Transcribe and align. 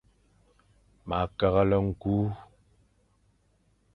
Ma 1.07 1.19
keghle 1.37 1.77
nku. 1.87 2.15